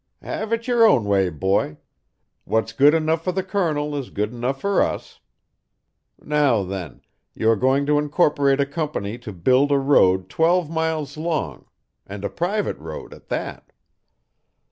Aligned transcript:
"Have 0.23 0.51
it 0.51 0.65
your 0.67 0.83
own 0.87 1.05
way, 1.05 1.29
boy. 1.29 1.77
What's 2.45 2.73
good 2.73 2.95
enough 2.95 3.23
for 3.23 3.31
the 3.31 3.43
Colonel 3.43 3.95
is 3.95 4.09
good 4.09 4.31
enough 4.33 4.59
for 4.59 4.81
us. 4.81 5.19
Now, 6.19 6.63
then, 6.63 7.01
you 7.35 7.47
are 7.51 7.55
going 7.55 7.85
to 7.85 7.99
incorporate 7.99 8.59
a 8.59 8.65
company 8.65 9.19
to 9.19 9.31
build 9.31 9.71
a 9.71 9.77
road 9.77 10.27
twelve 10.27 10.71
miles 10.71 11.17
long 11.17 11.65
and 12.07 12.25
a 12.25 12.31
private 12.31 12.79
road, 12.79 13.13
at 13.13 13.27
that. 13.27 13.71